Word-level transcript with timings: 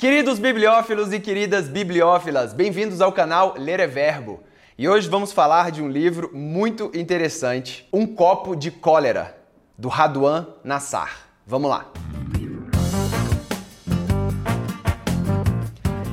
Queridos 0.00 0.38
bibliófilos 0.38 1.12
e 1.12 1.20
queridas 1.20 1.68
bibliófilas, 1.68 2.54
bem-vindos 2.54 3.02
ao 3.02 3.12
canal 3.12 3.54
Ler 3.58 3.80
é 3.80 3.86
Verbo. 3.86 4.40
E 4.78 4.88
hoje 4.88 5.06
vamos 5.06 5.30
falar 5.30 5.70
de 5.70 5.82
um 5.82 5.90
livro 5.90 6.30
muito 6.32 6.90
interessante, 6.94 7.86
Um 7.92 8.06
Copo 8.06 8.56
de 8.56 8.70
Cólera, 8.70 9.36
do 9.76 9.88
Radwan 9.88 10.46
Nassar. 10.64 11.28
Vamos 11.46 11.68
lá. 11.68 11.92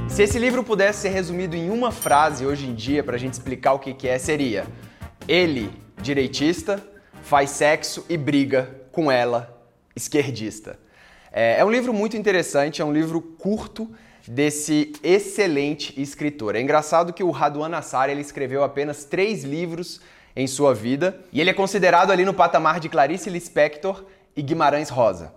Se 0.09 0.21
esse 0.21 0.37
livro 0.37 0.65
pudesse 0.65 1.03
ser 1.03 1.09
resumido 1.11 1.55
em 1.55 1.69
uma 1.69 1.89
frase 1.89 2.45
hoje 2.45 2.67
em 2.67 2.75
dia 2.75 3.01
para 3.05 3.15
a 3.15 3.19
gente 3.19 3.35
explicar 3.35 3.71
o 3.71 3.79
que, 3.79 3.93
que 3.93 4.09
é, 4.09 4.19
seria: 4.19 4.67
Ele, 5.25 5.71
direitista, 6.01 6.85
faz 7.21 7.51
sexo 7.51 8.05
e 8.09 8.17
briga 8.17 8.69
com 8.91 9.09
ela, 9.09 9.65
esquerdista. 9.95 10.77
É, 11.39 11.59
é 11.59 11.63
um 11.63 11.69
livro 11.69 11.93
muito 11.93 12.17
interessante, 12.17 12.81
é 12.81 12.85
um 12.85 12.91
livro 12.91 13.21
curto 13.21 13.87
desse 14.27 14.91
excelente 15.03 15.93
escritor. 16.01 16.55
É 16.55 16.61
engraçado 16.61 17.13
que 17.13 17.23
o 17.23 17.29
Radwan 17.29 17.69
Nassar 17.69 18.09
ele 18.09 18.21
escreveu 18.21 18.63
apenas 18.63 19.05
três 19.05 19.43
livros 19.43 20.01
em 20.35 20.47
sua 20.47 20.73
vida 20.73 21.19
e 21.31 21.39
ele 21.39 21.51
é 21.51 21.53
considerado 21.53 22.09
ali 22.09 22.25
no 22.25 22.33
patamar 22.33 22.79
de 22.79 22.89
Clarice 22.89 23.29
Lispector 23.29 24.03
e 24.35 24.41
Guimarães 24.41 24.89
Rosa. 24.89 25.31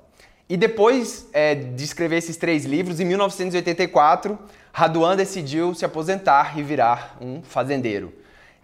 E 0.49 0.57
depois 0.57 1.29
é, 1.35 1.55
de 1.55 1.85
escrever 1.85 2.17
esses 2.17 2.39
três 2.39 2.65
livros, 2.65 2.99
em 2.99 3.05
1984, 3.05 4.39
Radwan 4.73 5.15
decidiu 5.15 5.75
se 5.75 5.85
aposentar 5.85 6.59
e 6.59 6.63
virar 6.63 7.19
um 7.21 7.43
fazendeiro. 7.43 8.11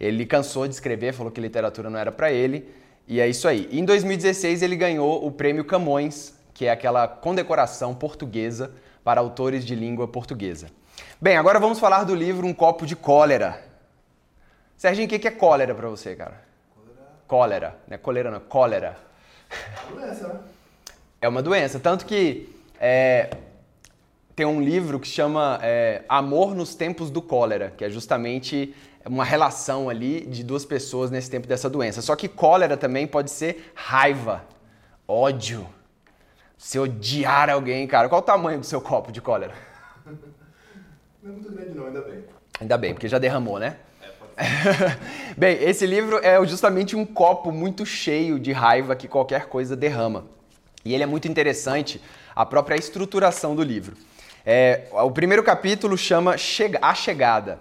Ele 0.00 0.24
cansou 0.24 0.66
de 0.66 0.72
escrever, 0.72 1.12
falou 1.12 1.30
que 1.30 1.38
literatura 1.38 1.90
não 1.90 1.98
era 1.98 2.10
para 2.10 2.32
ele, 2.32 2.66
e 3.06 3.20
é 3.20 3.28
isso 3.28 3.46
aí. 3.46 3.68
em 3.70 3.84
2016 3.84 4.62
ele 4.62 4.74
ganhou 4.74 5.26
o 5.26 5.30
prêmio 5.30 5.66
Camões 5.66 6.34
que 6.56 6.64
é 6.64 6.70
aquela 6.70 7.06
condecoração 7.06 7.94
portuguesa 7.94 8.72
para 9.04 9.20
autores 9.20 9.62
de 9.62 9.74
língua 9.74 10.08
portuguesa. 10.08 10.68
Bem, 11.20 11.36
agora 11.36 11.60
vamos 11.60 11.78
falar 11.78 12.04
do 12.04 12.14
livro 12.14 12.46
Um 12.46 12.54
Copo 12.54 12.86
de 12.86 12.96
Cólera. 12.96 13.62
Serginho, 14.74 15.06
o 15.06 15.10
que 15.10 15.28
é 15.28 15.30
cólera 15.30 15.74
para 15.74 15.86
você, 15.90 16.16
cara? 16.16 16.40
Cólera. 16.74 17.04
Cólera, 17.28 17.76
não 17.86 17.94
é 17.94 17.98
cólera 17.98 18.30
não, 18.30 18.40
cólera. 18.40 18.96
É 19.50 19.92
uma 19.92 20.00
doença, 20.00 20.28
né? 20.28 20.40
É 21.20 21.28
uma 21.28 21.42
doença, 21.42 21.78
tanto 21.78 22.06
que 22.06 22.48
é, 22.80 23.36
tem 24.34 24.46
um 24.46 24.62
livro 24.62 24.98
que 24.98 25.08
chama 25.08 25.60
é, 25.62 26.04
Amor 26.08 26.54
nos 26.54 26.74
Tempos 26.74 27.10
do 27.10 27.20
Cólera, 27.20 27.74
que 27.76 27.84
é 27.84 27.90
justamente 27.90 28.74
uma 29.04 29.24
relação 29.24 29.90
ali 29.90 30.24
de 30.24 30.42
duas 30.42 30.64
pessoas 30.64 31.10
nesse 31.10 31.30
tempo 31.30 31.46
dessa 31.46 31.68
doença. 31.68 32.00
Só 32.00 32.16
que 32.16 32.28
cólera 32.28 32.78
também 32.78 33.06
pode 33.06 33.30
ser 33.30 33.72
raiva, 33.74 34.42
ódio, 35.06 35.68
se 36.56 36.78
odiar 36.78 37.50
alguém, 37.50 37.86
cara, 37.86 38.08
qual 38.08 38.20
o 38.20 38.24
tamanho 38.24 38.60
do 38.60 38.66
seu 38.66 38.80
copo 38.80 39.12
de 39.12 39.20
cólera? 39.20 39.54
Não 41.22 41.32
é 41.32 41.34
muito 41.34 41.50
grande 41.50 41.76
não, 41.76 41.86
ainda 41.86 42.00
bem. 42.02 42.24
Ainda 42.60 42.78
bem, 42.78 42.94
porque 42.94 43.08
já 43.08 43.18
derramou, 43.18 43.58
né? 43.58 43.76
É, 44.36 44.46
bem, 45.36 45.60
esse 45.60 45.84
livro 45.84 46.20
é 46.22 46.44
justamente 46.46 46.94
um 46.94 47.04
copo 47.04 47.50
muito 47.50 47.84
cheio 47.84 48.38
de 48.38 48.52
raiva 48.52 48.94
que 48.94 49.08
qualquer 49.08 49.46
coisa 49.46 49.74
derrama. 49.74 50.24
E 50.84 50.94
ele 50.94 51.02
é 51.02 51.06
muito 51.06 51.26
interessante, 51.26 52.00
a 52.34 52.46
própria 52.46 52.76
estruturação 52.76 53.56
do 53.56 53.62
livro. 53.62 53.96
É, 54.44 54.86
o 54.92 55.10
primeiro 55.10 55.42
capítulo 55.42 55.98
chama 55.98 56.36
A 56.80 56.94
Chegada. 56.94 57.58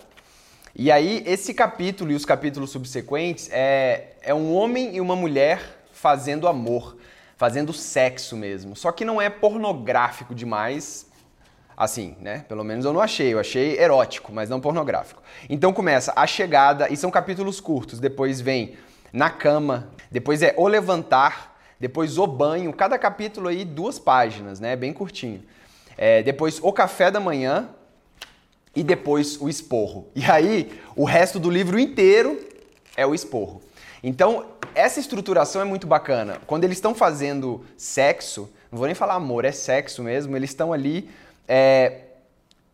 E 0.76 0.92
aí, 0.92 1.24
esse 1.26 1.54
capítulo 1.54 2.12
e 2.12 2.16
os 2.16 2.26
capítulos 2.26 2.70
subsequentes 2.70 3.50
é, 3.52 4.10
é 4.22 4.34
um 4.34 4.54
homem 4.54 4.96
e 4.96 5.02
uma 5.02 5.16
mulher 5.16 5.60
fazendo 5.92 6.48
amor 6.48 6.95
fazendo 7.38 7.74
sexo 7.74 8.36
mesmo. 8.36 8.76
Só 8.76 8.92
que 8.92 9.06
não 9.06 9.22
é 9.22 9.30
pornográfico 9.30 10.34
demais, 10.34 11.08
assim, 11.76 12.16
né? 12.20 12.46
Pelo 12.48 12.64
menos 12.64 12.86
eu 12.86 12.94
não 12.94 13.02
achei. 13.02 13.34
Eu 13.34 13.40
achei 13.40 13.78
erótico, 13.80 14.32
mas 14.34 14.50
não 14.50 14.60
pornográfico. 14.62 15.22
Então 15.50 15.74
começa 15.74 16.14
a 16.16 16.26
chegada, 16.26 16.92
e 16.92 16.98
são 16.98 17.12
capítulos 17.12 17.60
curtos. 17.60 18.00
Depois 18.00 18.40
vem 18.42 18.76
na 19.12 19.30
cama, 19.30 19.90
depois 20.12 20.42
é 20.42 20.54
o 20.58 20.68
levantar, 20.68 21.58
depois 21.80 22.18
o 22.18 22.28
banho. 22.28 22.74
Cada 22.74 22.98
capítulo 22.98 23.48
aí 23.48 23.66
duas 23.66 24.00
páginas, 24.00 24.60
né? 24.60 24.76
Bem 24.76 24.94
curtinho. 24.94 25.44
É, 25.98 26.22
depois 26.24 26.60
o 26.62 26.74
café 26.74 27.10
da 27.10 27.20
manhã 27.20 27.70
e 28.76 28.84
depois 28.84 29.40
o 29.40 29.48
esporro. 29.48 30.10
E 30.16 30.26
aí 30.26 30.82
o 30.96 31.06
resto 31.06 31.40
do 31.40 31.50
livro 31.50 31.80
inteiro 31.80 32.40
é 32.98 33.06
o 33.06 33.14
esporro. 33.14 33.62
Então, 34.08 34.46
essa 34.76 35.00
estruturação 35.00 35.64
é 35.64 35.66
muito 35.66 35.88
bacana. 35.88 36.38
Quando 36.46 36.64
eles 36.64 36.78
estão 36.78 36.94
fazendo 36.94 37.66
sexo, 37.76 38.48
não 38.72 38.78
vou 38.78 38.86
nem 38.86 38.94
falar 38.94 39.16
amor, 39.16 39.46
é 39.46 39.52
sexo 39.52 40.04
mesmo, 40.04 40.38
eles 40.38 40.52
estão 40.52 40.72
ali 40.72 41.10
é, 41.48 42.02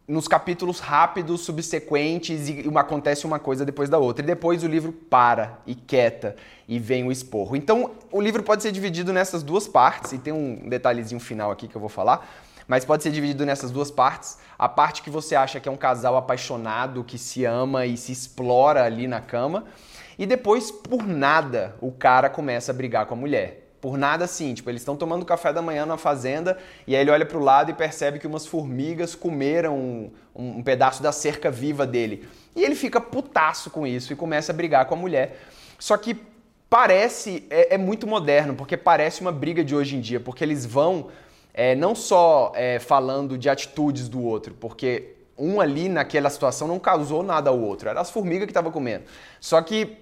nos 0.05 0.27
capítulos 0.27 0.81
rápidos, 0.81 1.39
subsequentes, 1.39 2.49
e 2.49 2.67
uma, 2.67 2.81
acontece 2.81 3.25
uma 3.25 3.39
coisa 3.39 3.63
depois 3.63 3.89
da 3.89 3.97
outra. 3.97 4.25
E 4.25 4.27
depois 4.27 4.61
o 4.61 4.67
livro 4.67 4.91
para 4.91 5.57
e 5.65 5.73
quieta 5.73 6.35
e 6.67 6.77
vem 6.77 7.07
o 7.07 7.11
esporro. 7.13 7.55
Então, 7.55 7.91
o 8.11 8.19
livro 8.19 8.43
pode 8.43 8.61
ser 8.61 8.73
dividido 8.73 9.13
nessas 9.13 9.41
duas 9.41 9.69
partes, 9.69 10.11
e 10.11 10.17
tem 10.17 10.33
um 10.33 10.67
detalhezinho 10.67 11.21
final 11.21 11.49
aqui 11.49 11.65
que 11.65 11.77
eu 11.77 11.81
vou 11.81 11.89
falar 11.89 12.27
mas 12.67 12.85
pode 12.85 13.03
ser 13.03 13.11
dividido 13.11 13.45
nessas 13.45 13.69
duas 13.69 13.91
partes. 13.91 14.37
A 14.57 14.69
parte 14.69 15.01
que 15.01 15.09
você 15.09 15.35
acha 15.35 15.59
que 15.59 15.67
é 15.67 15.71
um 15.71 15.75
casal 15.75 16.15
apaixonado, 16.15 17.03
que 17.03 17.17
se 17.17 17.43
ama 17.43 17.85
e 17.85 17.97
se 17.97 18.13
explora 18.13 18.85
ali 18.85 19.07
na 19.07 19.19
cama, 19.19 19.65
e 20.21 20.25
depois, 20.27 20.69
por 20.69 21.07
nada, 21.07 21.73
o 21.81 21.91
cara 21.91 22.29
começa 22.29 22.71
a 22.71 22.75
brigar 22.75 23.07
com 23.07 23.15
a 23.15 23.17
mulher. 23.17 23.71
Por 23.81 23.97
nada 23.97 24.25
assim, 24.25 24.53
tipo, 24.53 24.69
eles 24.69 24.83
estão 24.83 24.95
tomando 24.95 25.25
café 25.25 25.51
da 25.51 25.63
manhã 25.63 25.83
na 25.83 25.97
fazenda 25.97 26.59
e 26.85 26.95
aí 26.95 27.01
ele 27.01 27.09
olha 27.09 27.25
para 27.25 27.39
o 27.39 27.43
lado 27.43 27.71
e 27.71 27.73
percebe 27.73 28.19
que 28.19 28.27
umas 28.27 28.45
formigas 28.45 29.15
comeram 29.15 29.75
um, 29.75 30.11
um, 30.35 30.61
pedaço 30.61 31.01
da 31.01 31.11
cerca 31.11 31.49
viva 31.49 31.87
dele. 31.87 32.29
E 32.55 32.61
ele 32.61 32.75
fica 32.75 33.01
putaço 33.01 33.71
com 33.71 33.87
isso 33.87 34.13
e 34.13 34.15
começa 34.15 34.51
a 34.51 34.55
brigar 34.55 34.85
com 34.85 34.93
a 34.93 34.97
mulher. 34.97 35.39
Só 35.79 35.97
que 35.97 36.15
parece, 36.69 37.47
é, 37.49 37.73
é 37.73 37.77
muito 37.79 38.05
moderno, 38.05 38.53
porque 38.53 38.77
parece 38.77 39.21
uma 39.21 39.31
briga 39.31 39.63
de 39.63 39.75
hoje 39.75 39.95
em 39.95 39.99
dia, 40.01 40.19
porque 40.19 40.43
eles 40.43 40.67
vão 40.67 41.07
é, 41.51 41.73
não 41.73 41.95
só 41.95 42.51
é, 42.53 42.77
falando 42.77 43.39
de 43.39 43.49
atitudes 43.49 44.07
do 44.07 44.23
outro, 44.23 44.53
porque 44.53 45.15
um 45.35 45.59
ali 45.59 45.89
naquela 45.89 46.29
situação 46.29 46.67
não 46.67 46.77
causou 46.77 47.23
nada 47.23 47.49
ao 47.49 47.59
outro, 47.59 47.89
eram 47.89 47.99
as 47.99 48.11
formigas 48.11 48.45
que 48.45 48.51
estavam 48.51 48.71
comendo. 48.71 49.05
Só 49.39 49.59
que 49.63 49.97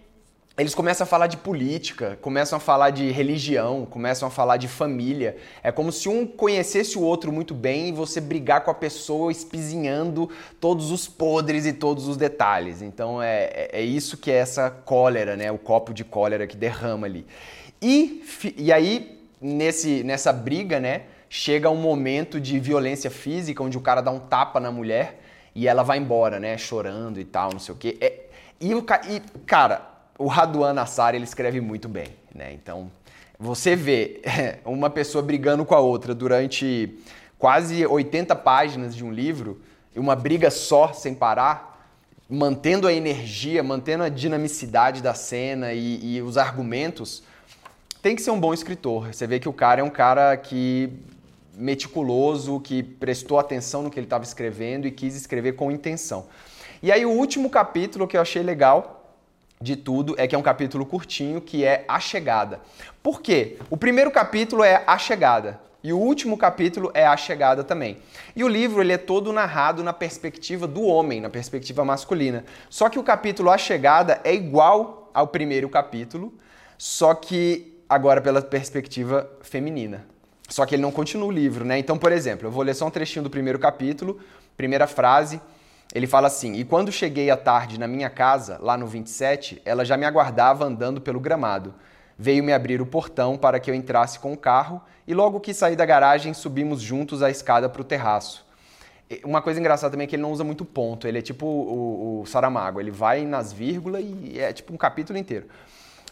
eles 0.59 0.75
começam 0.75 1.05
a 1.05 1.07
falar 1.07 1.27
de 1.27 1.37
política, 1.37 2.17
começam 2.21 2.57
a 2.57 2.59
falar 2.59 2.89
de 2.89 3.09
religião, 3.11 3.85
começam 3.85 4.27
a 4.27 4.31
falar 4.31 4.57
de 4.57 4.67
família. 4.67 5.37
É 5.63 5.71
como 5.71 5.91
se 5.91 6.09
um 6.09 6.25
conhecesse 6.25 6.97
o 6.97 7.01
outro 7.01 7.31
muito 7.31 7.53
bem 7.53 7.89
e 7.89 7.91
você 7.91 8.19
brigar 8.19 8.63
com 8.63 8.71
a 8.71 8.73
pessoa 8.73 9.31
espizinhando 9.31 10.29
todos 10.59 10.91
os 10.91 11.07
podres 11.07 11.65
e 11.65 11.73
todos 11.73 12.07
os 12.07 12.17
detalhes. 12.17 12.81
Então 12.81 13.21
é, 13.21 13.43
é, 13.45 13.69
é 13.73 13.81
isso 13.81 14.17
que 14.17 14.29
é 14.29 14.35
essa 14.35 14.69
cólera, 14.69 15.37
né? 15.37 15.51
O 15.51 15.57
copo 15.57 15.93
de 15.93 16.03
cólera 16.03 16.45
que 16.45 16.57
derrama 16.57 17.07
ali. 17.07 17.25
E, 17.81 18.23
e 18.57 18.73
aí, 18.73 19.23
nesse, 19.39 20.03
nessa 20.03 20.33
briga, 20.33 20.79
né? 20.79 21.03
Chega 21.29 21.69
um 21.69 21.77
momento 21.77 22.39
de 22.39 22.59
violência 22.59 23.11
física, 23.11 23.63
onde 23.63 23.77
o 23.77 23.81
cara 23.81 24.01
dá 24.01 24.09
um 24.09 24.19
tapa 24.19 24.59
na 24.59 24.71
mulher 24.71 25.21
e 25.53 25.67
ela 25.67 25.83
vai 25.83 25.99
embora, 25.99 26.39
né? 26.39 26.57
Chorando 26.57 27.19
e 27.19 27.23
tal, 27.23 27.51
não 27.53 27.59
sei 27.59 27.73
o 27.73 27.77
quê. 27.77 27.97
É, 28.01 28.25
e, 28.59 28.73
o, 28.73 28.83
e, 29.07 29.19
cara, 29.45 29.98
o 30.19 30.27
Raduan 30.27 30.73
Nassar 30.73 31.15
ele 31.15 31.23
escreve 31.23 31.61
muito 31.61 31.87
bem, 31.87 32.09
né? 32.35 32.51
Então, 32.51 32.91
você 33.39 33.73
vê 33.73 34.21
uma 34.65 34.89
pessoa 34.89 35.23
brigando 35.23 35.63
com 35.63 35.73
a 35.73 35.79
outra 35.79 36.13
durante 36.13 36.99
quase 37.39 37.87
80 37.87 38.35
páginas 38.35 38.93
de 38.93 39.03
um 39.03 39.11
livro, 39.13 39.61
uma 39.95 40.17
briga 40.17 40.51
só, 40.51 40.91
sem 40.91 41.15
parar, 41.15 41.89
mantendo 42.29 42.85
a 42.85 42.93
energia, 42.93 43.63
mantendo 43.63 44.03
a 44.03 44.09
dinamicidade 44.09 45.01
da 45.01 45.13
cena 45.13 45.71
e, 45.71 46.17
e 46.17 46.21
os 46.21 46.37
argumentos, 46.37 47.23
tem 48.01 48.13
que 48.13 48.21
ser 48.21 48.31
um 48.31 48.39
bom 48.39 48.53
escritor. 48.53 49.13
Você 49.13 49.25
vê 49.25 49.39
que 49.39 49.47
o 49.47 49.53
cara 49.53 49.79
é 49.79 49.83
um 49.83 49.89
cara 49.89 50.35
que 50.35 50.91
meticuloso, 51.53 52.59
que 52.59 52.83
prestou 52.83 53.39
atenção 53.39 53.83
no 53.83 53.89
que 53.89 53.97
ele 53.97 54.05
estava 54.05 54.25
escrevendo 54.25 54.85
e 54.85 54.91
quis 54.91 55.15
escrever 55.15 55.53
com 55.53 55.71
intenção. 55.71 56.27
E 56.83 56.91
aí 56.91 57.05
o 57.05 57.09
último 57.09 57.49
capítulo 57.49 58.05
que 58.05 58.17
eu 58.17 58.21
achei 58.21 58.43
legal 58.43 58.98
de 59.61 59.75
tudo 59.75 60.15
é 60.17 60.25
que 60.25 60.33
é 60.33 60.37
um 60.37 60.41
capítulo 60.41 60.85
curtinho 60.85 61.41
que 61.41 61.65
é 61.65 61.83
A 61.85 61.99
Chegada. 61.99 62.61
Por 63.03 63.21
quê? 63.21 63.57
O 63.69 63.75
primeiro 63.75 64.09
capítulo 64.09 64.63
é 64.63 64.83
A 64.87 64.97
Chegada 64.97 65.59
e 65.83 65.91
o 65.91 65.97
último 65.97 66.37
capítulo 66.37 66.89
é 66.93 67.05
A 67.05 67.17
Chegada 67.17 67.61
também. 67.61 67.97
E 68.33 68.41
o 68.41 68.47
livro 68.47 68.81
ele 68.81 68.93
é 68.93 68.97
todo 68.97 69.33
narrado 69.33 69.83
na 69.83 69.91
perspectiva 69.91 70.65
do 70.65 70.83
homem, 70.83 71.19
na 71.19 71.29
perspectiva 71.29 71.83
masculina. 71.83 72.45
Só 72.69 72.87
que 72.87 72.97
o 72.97 73.03
capítulo 73.03 73.49
A 73.49 73.57
Chegada 73.57 74.21
é 74.23 74.33
igual 74.33 75.11
ao 75.13 75.27
primeiro 75.27 75.67
capítulo, 75.67 76.33
só 76.77 77.13
que 77.13 77.83
agora 77.89 78.21
pela 78.21 78.41
perspectiva 78.41 79.29
feminina. 79.41 80.05
Só 80.47 80.65
que 80.65 80.73
ele 80.73 80.81
não 80.81 80.91
continua 80.91 81.27
o 81.27 81.31
livro, 81.31 81.65
né? 81.65 81.77
Então, 81.77 81.97
por 81.97 82.13
exemplo, 82.13 82.47
eu 82.47 82.51
vou 82.51 82.63
ler 82.63 82.75
só 82.75 82.87
um 82.87 82.89
trechinho 82.89 83.23
do 83.23 83.29
primeiro 83.29 83.59
capítulo, 83.59 84.19
primeira 84.55 84.87
frase. 84.87 85.41
Ele 85.93 86.05
fala 86.05 86.27
assim: 86.27 86.53
E 86.53 86.63
quando 86.63 86.91
cheguei 86.91 87.29
à 87.29 87.37
tarde 87.37 87.79
na 87.79 87.87
minha 87.87 88.09
casa, 88.09 88.57
lá 88.61 88.77
no 88.77 88.85
27, 88.85 89.61
ela 89.65 89.83
já 89.83 89.97
me 89.97 90.05
aguardava 90.05 90.65
andando 90.65 91.01
pelo 91.01 91.19
gramado. 91.19 91.73
Veio 92.17 92.43
me 92.43 92.53
abrir 92.53 92.81
o 92.81 92.85
portão 92.85 93.37
para 93.37 93.59
que 93.59 93.71
eu 93.71 93.75
entrasse 93.75 94.19
com 94.19 94.33
o 94.33 94.37
carro 94.37 94.81
e 95.07 95.13
logo 95.13 95.39
que 95.39 95.53
saí 95.53 95.75
da 95.75 95.85
garagem 95.85 96.33
subimos 96.33 96.81
juntos 96.81 97.23
a 97.23 97.29
escada 97.29 97.69
para 97.69 97.81
o 97.81 97.85
terraço. 97.85 98.45
Uma 99.23 99.41
coisa 99.41 99.59
engraçada 99.59 99.91
também 99.91 100.05
é 100.05 100.07
que 100.07 100.15
ele 100.15 100.21
não 100.21 100.31
usa 100.31 100.43
muito 100.43 100.63
ponto, 100.63 101.07
ele 101.07 101.17
é 101.17 101.21
tipo 101.21 101.45
o, 101.47 102.21
o 102.21 102.25
Saramago, 102.27 102.79
ele 102.79 102.91
vai 102.91 103.25
nas 103.25 103.51
vírgulas 103.51 104.03
e 104.03 104.39
é 104.39 104.53
tipo 104.53 104.71
um 104.71 104.77
capítulo 104.77 105.17
inteiro. 105.17 105.47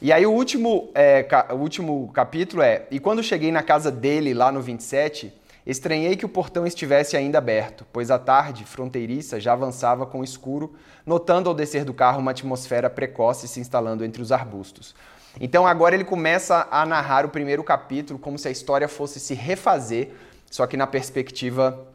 E 0.01 0.11
aí 0.11 0.25
o 0.25 0.31
último, 0.31 0.89
é, 0.95 1.25
o 1.51 1.55
último 1.55 2.09
capítulo 2.13 2.63
é: 2.63 2.87
E 2.89 2.99
quando 2.99 3.21
cheguei 3.21 3.51
na 3.51 3.61
casa 3.61 3.91
dele, 3.91 4.33
lá 4.33 4.51
no 4.51 4.61
27, 4.61 5.31
estranhei 5.71 6.15
que 6.15 6.25
o 6.25 6.29
portão 6.29 6.65
estivesse 6.65 7.17
ainda 7.17 7.37
aberto, 7.37 7.85
pois 7.91 8.09
a 8.09 8.17
tarde 8.17 8.63
fronteiriça 8.63 9.39
já 9.39 9.51
avançava 9.51 10.05
com 10.05 10.21
o 10.21 10.23
escuro, 10.23 10.73
notando 11.05 11.49
ao 11.49 11.55
descer 11.55 11.83
do 11.83 11.93
carro 11.93 12.19
uma 12.19 12.31
atmosfera 12.31 12.89
precoce 12.89 13.47
se 13.47 13.59
instalando 13.59 14.05
entre 14.05 14.21
os 14.21 14.31
arbustos. 14.31 14.95
Então 15.39 15.67
agora 15.67 15.93
ele 15.93 16.05
começa 16.05 16.67
a 16.71 16.85
narrar 16.85 17.25
o 17.25 17.29
primeiro 17.29 17.63
capítulo 17.63 18.17
como 18.17 18.39
se 18.39 18.47
a 18.47 18.51
história 18.51 18.87
fosse 18.87 19.19
se 19.19 19.33
refazer, 19.33 20.11
só 20.49 20.65
que 20.65 20.77
na 20.77 20.87
perspectiva 20.87 21.85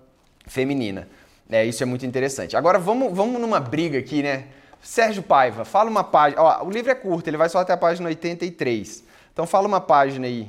feminina. 0.46 1.08
É, 1.50 1.64
isso 1.64 1.82
é 1.82 1.86
muito 1.86 2.04
interessante. 2.04 2.56
Agora 2.56 2.78
vamos, 2.78 3.12
vamos 3.12 3.40
numa 3.40 3.58
briga 3.58 3.98
aqui, 3.98 4.22
né? 4.22 4.48
Sérgio 4.82 5.22
Paiva, 5.22 5.64
fala 5.64 5.88
uma 5.88 6.04
página. 6.04 6.62
O 6.62 6.70
livro 6.70 6.90
é 6.90 6.94
curto, 6.94 7.28
ele 7.28 7.36
vai 7.36 7.48
só 7.48 7.58
até 7.58 7.72
a 7.72 7.76
página 7.76 8.08
83. 8.08 9.04
Então 9.32 9.46
fala 9.46 9.66
uma 9.66 9.80
página 9.80 10.26
aí. 10.26 10.48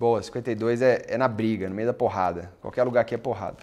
52. 0.00 0.08
Boa, 0.08 0.22
52 0.22 0.80
é, 0.80 1.04
é 1.08 1.18
na 1.18 1.28
briga, 1.28 1.68
no 1.68 1.74
meio 1.74 1.88
da 1.88 1.92
porrada. 1.92 2.50
Qualquer 2.62 2.84
lugar 2.84 3.02
aqui 3.02 3.14
é 3.14 3.18
porrada. 3.18 3.58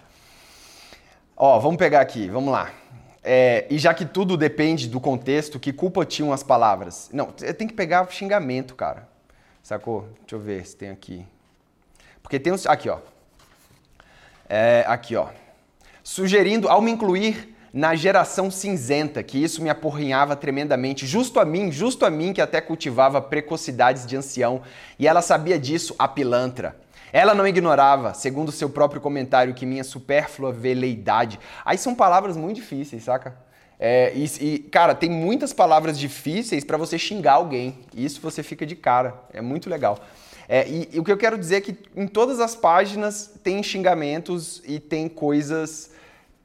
Ó, 1.36 1.58
vamos 1.58 1.76
pegar 1.76 2.00
aqui, 2.00 2.28
vamos 2.28 2.52
lá. 2.52 2.70
É, 3.24 3.66
e 3.68 3.76
já 3.76 3.92
que 3.92 4.06
tudo 4.06 4.36
depende 4.36 4.86
do 4.86 5.00
contexto, 5.00 5.58
que 5.58 5.72
culpa 5.72 6.06
tinham 6.06 6.32
as 6.32 6.44
palavras? 6.44 7.10
Não, 7.12 7.26
tem 7.26 7.66
que 7.66 7.74
pegar 7.74 8.08
xingamento, 8.10 8.76
cara. 8.76 9.08
Sacou? 9.64 10.08
Deixa 10.20 10.36
eu 10.36 10.40
ver 10.40 10.64
se 10.64 10.76
tem 10.76 10.90
aqui. 10.90 11.26
Porque 12.22 12.38
tem 12.38 12.52
uns. 12.52 12.66
Aqui, 12.66 12.88
ó. 12.88 12.98
É, 14.48 14.84
aqui, 14.86 15.16
ó. 15.16 15.28
Sugerindo, 16.04 16.68
ao 16.68 16.80
me 16.80 16.92
incluir 16.92 17.56
na 17.72 17.94
geração 17.94 18.50
cinzenta, 18.50 19.22
que 19.22 19.42
isso 19.42 19.62
me 19.62 19.68
aporrinhava 19.70 20.34
tremendamente, 20.34 21.06
justo 21.06 21.38
a 21.38 21.44
mim, 21.44 21.70
justo 21.70 22.04
a 22.06 22.10
mim 22.10 22.32
que 22.32 22.40
até 22.40 22.60
cultivava 22.60 23.20
precocidades 23.20 24.06
de 24.06 24.16
ancião, 24.16 24.62
e 24.98 25.06
ela 25.06 25.22
sabia 25.22 25.58
disso, 25.58 25.94
a 25.98 26.08
pilantra. 26.08 26.76
Ela 27.12 27.34
não 27.34 27.46
ignorava, 27.46 28.12
segundo 28.14 28.52
seu 28.52 28.68
próprio 28.68 29.00
comentário, 29.00 29.54
que 29.54 29.64
minha 29.64 29.84
supérflua 29.84 30.52
veleidade. 30.52 31.38
Aí 31.64 31.78
são 31.78 31.94
palavras 31.94 32.36
muito 32.36 32.56
difíceis, 32.56 33.04
saca? 33.04 33.36
É, 33.80 34.12
e, 34.14 34.24
e, 34.40 34.58
cara, 34.58 34.94
tem 34.94 35.08
muitas 35.08 35.52
palavras 35.52 35.98
difíceis 35.98 36.64
para 36.64 36.76
você 36.76 36.98
xingar 36.98 37.34
alguém. 37.34 37.78
Isso 37.94 38.20
você 38.20 38.42
fica 38.42 38.66
de 38.66 38.74
cara. 38.74 39.14
É 39.32 39.40
muito 39.40 39.70
legal. 39.70 39.98
É, 40.48 40.66
e, 40.68 40.88
e, 40.92 41.00
o 41.00 41.04
que 41.04 41.12
eu 41.12 41.16
quero 41.16 41.38
dizer 41.38 41.56
é 41.56 41.60
que 41.60 41.76
em 41.94 42.06
todas 42.06 42.40
as 42.40 42.56
páginas 42.56 43.30
tem 43.42 43.62
xingamentos 43.62 44.62
e 44.66 44.80
tem 44.80 45.08
coisas 45.08 45.90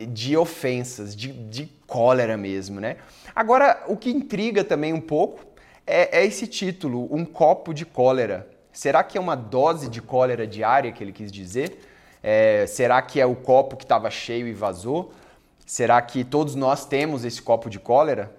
de 0.05 0.35
ofensas, 0.37 1.15
de, 1.15 1.31
de 1.31 1.65
cólera 1.87 2.37
mesmo, 2.37 2.79
né? 2.79 2.97
Agora, 3.35 3.83
o 3.87 3.97
que 3.97 4.09
intriga 4.09 4.63
também 4.63 4.93
um 4.93 5.01
pouco 5.01 5.45
é, 5.85 6.19
é 6.19 6.25
esse 6.25 6.47
título, 6.47 7.07
Um 7.11 7.25
Copo 7.25 7.73
de 7.73 7.85
Cólera. 7.85 8.47
Será 8.71 9.03
que 9.03 9.17
é 9.17 9.21
uma 9.21 9.35
dose 9.35 9.87
de 9.87 10.01
cólera 10.01 10.47
diária 10.47 10.91
que 10.91 11.03
ele 11.03 11.11
quis 11.11 11.31
dizer? 11.31 11.77
É, 12.23 12.65
será 12.65 13.01
que 13.01 13.19
é 13.19 13.25
o 13.25 13.35
copo 13.35 13.75
que 13.75 13.83
estava 13.83 14.09
cheio 14.09 14.47
e 14.47 14.53
vazou? 14.53 15.13
Será 15.65 16.01
que 16.01 16.23
todos 16.23 16.55
nós 16.55 16.85
temos 16.85 17.23
esse 17.25 17.41
copo 17.41 17.69
de 17.69 17.79
cólera? 17.79 18.33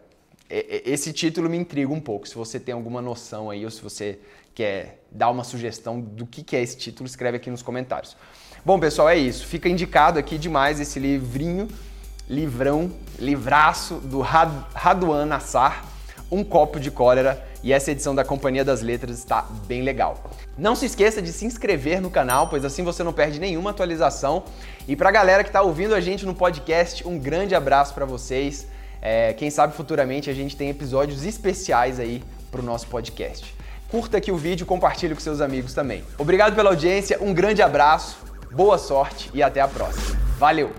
Esse 0.48 1.12
título 1.12 1.48
me 1.48 1.56
intriga 1.56 1.92
um 1.92 2.00
pouco. 2.00 2.28
Se 2.28 2.34
você 2.34 2.58
tem 2.58 2.74
alguma 2.74 3.00
noção 3.00 3.50
aí, 3.50 3.64
ou 3.64 3.70
se 3.70 3.80
você 3.80 4.18
quer 4.54 5.04
dar 5.10 5.30
uma 5.30 5.44
sugestão 5.44 6.00
do 6.00 6.26
que 6.26 6.56
é 6.56 6.62
esse 6.62 6.76
título, 6.76 7.06
escreve 7.06 7.36
aqui 7.36 7.50
nos 7.50 7.62
comentários. 7.62 8.16
Bom, 8.64 8.78
pessoal, 8.78 9.08
é 9.08 9.16
isso. 9.16 9.46
Fica 9.46 9.68
indicado 9.68 10.18
aqui 10.18 10.38
demais 10.38 10.80
esse 10.80 10.98
livrinho, 10.98 11.68
livrão, 12.28 12.90
livraço 13.18 13.96
do 13.96 14.20
Raduan 14.20 15.26
Nassar, 15.26 15.84
Um 16.30 16.42
Copo 16.42 16.80
de 16.80 16.90
Cólera, 16.90 17.46
e 17.62 17.72
essa 17.72 17.90
edição 17.90 18.14
da 18.14 18.24
Companhia 18.24 18.64
das 18.64 18.80
Letras 18.82 19.18
está 19.18 19.42
bem 19.66 19.82
legal. 19.82 20.30
Não 20.56 20.74
se 20.74 20.86
esqueça 20.86 21.20
de 21.20 21.32
se 21.32 21.46
inscrever 21.46 22.00
no 22.00 22.10
canal, 22.10 22.48
pois 22.48 22.64
assim 22.64 22.82
você 22.82 23.02
não 23.02 23.12
perde 23.12 23.40
nenhuma 23.40 23.70
atualização. 23.70 24.44
E 24.86 24.94
para 24.94 25.08
a 25.08 25.12
galera 25.12 25.42
que 25.42 25.48
está 25.48 25.62
ouvindo 25.62 25.94
a 25.94 26.00
gente 26.00 26.26
no 26.26 26.34
podcast, 26.34 27.06
um 27.06 27.18
grande 27.18 27.54
abraço 27.54 27.94
para 27.94 28.04
vocês. 28.04 28.66
É, 29.00 29.32
quem 29.32 29.50
sabe 29.50 29.74
futuramente 29.74 30.30
a 30.30 30.34
gente 30.34 30.56
tem 30.56 30.70
episódios 30.70 31.24
especiais 31.24 31.98
aí 31.98 32.22
para 32.50 32.60
o 32.60 32.64
nosso 32.64 32.86
podcast. 32.86 33.54
Curta 33.94 34.18
aqui 34.18 34.32
o 34.32 34.36
vídeo, 34.36 34.66
compartilhe 34.66 35.14
com 35.14 35.20
seus 35.20 35.40
amigos 35.40 35.72
também. 35.72 36.02
Obrigado 36.18 36.56
pela 36.56 36.70
audiência, 36.70 37.16
um 37.20 37.32
grande 37.32 37.62
abraço 37.62 38.16
boa 38.50 38.76
sorte 38.76 39.30
e 39.32 39.40
até 39.40 39.60
a 39.60 39.68
próxima. 39.68 40.18
Valeu! 40.36 40.72